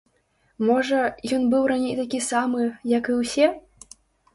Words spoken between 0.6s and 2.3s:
Можа ён быў раней такі